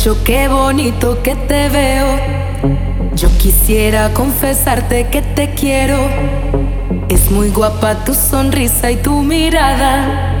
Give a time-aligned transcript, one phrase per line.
[0.00, 2.06] muchacho, qué bonito que te veo.
[3.14, 5.98] Yo quisiera confesarte que te quiero.
[7.10, 10.40] Es muy guapa tu sonrisa y tu mirada.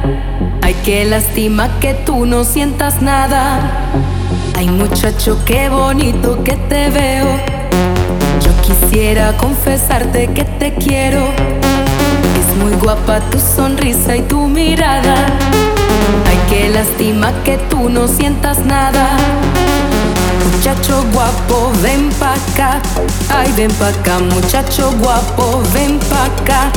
[0.62, 3.90] Ay, qué lástima que tú no sientas nada.
[4.56, 7.26] Ay muchacho, qué bonito que te veo.
[8.40, 11.22] Yo quisiera confesarte que te quiero.
[12.40, 15.26] Es muy guapa tu sonrisa y tu mirada.
[16.50, 19.16] Qué lástima que tú no sientas nada.
[20.52, 22.82] Muchacho guapo, ven pa' acá.
[23.32, 26.72] Ay, ven pa' acá, muchacho guapo, ven pa' acá.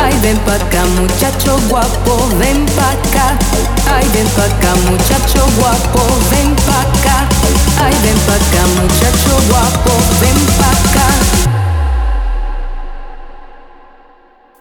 [0.00, 3.36] Ay, ven pa' acá, muchacho guapo, ven pa' acá.
[3.92, 7.26] Ay, ven pa' acá, muchacho guapo, ven pa' acá.
[7.82, 11.06] Ay, ven pa' acá, muchacho guapo, ven pa' acá.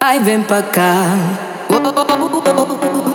[0.02, 1.06] Ay, ven pa' acá.
[1.70, 3.15] Oh, oh, oh,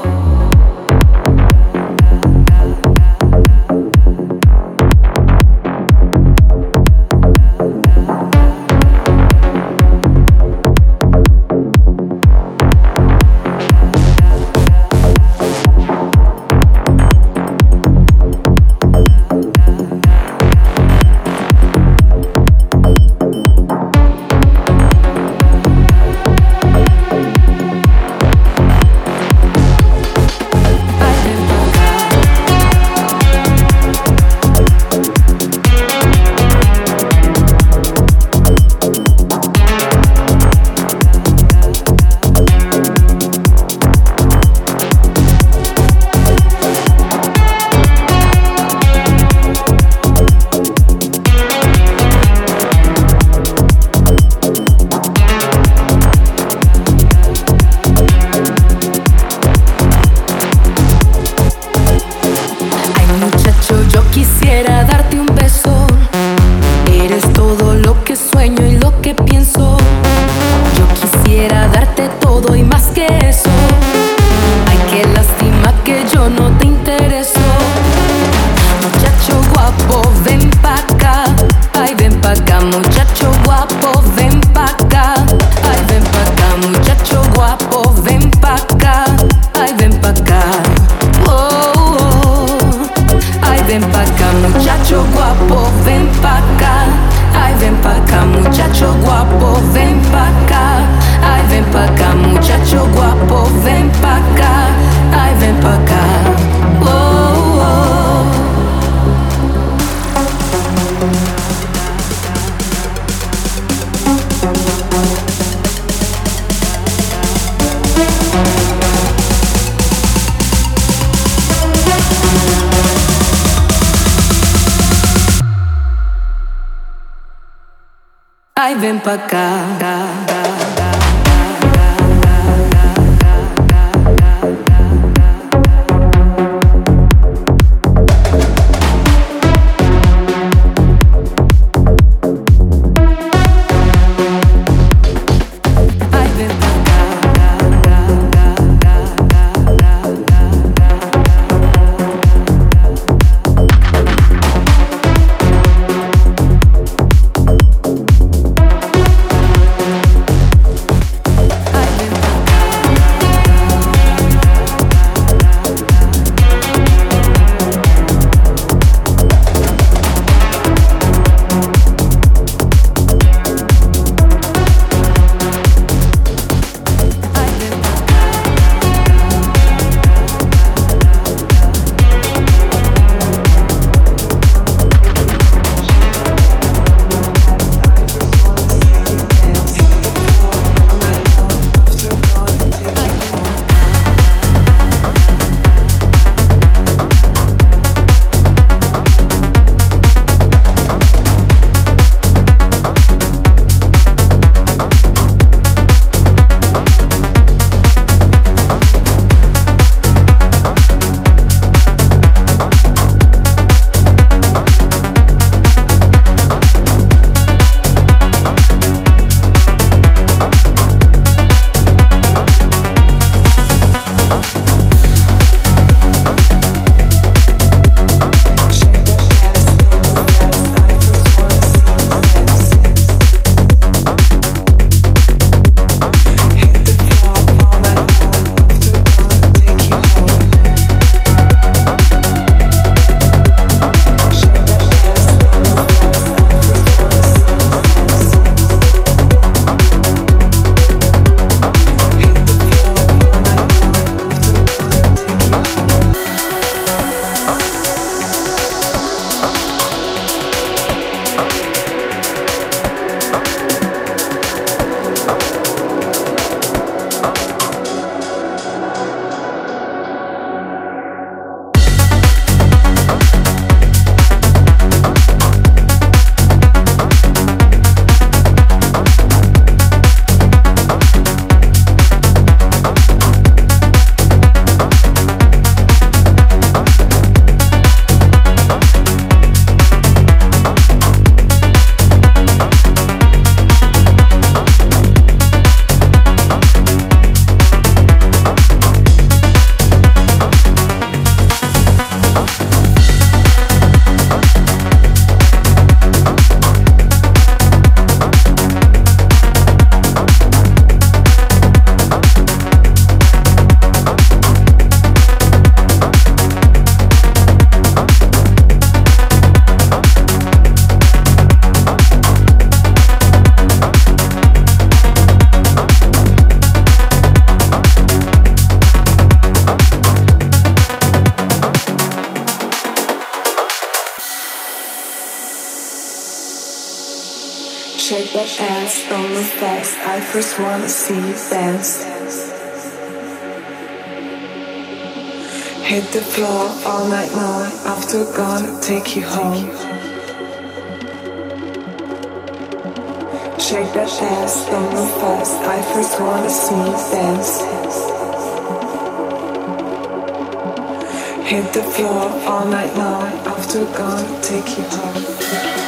[361.50, 363.26] Hit the floor all night long.
[363.44, 365.79] After gone, take you home.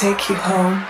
[0.00, 0.89] take you home.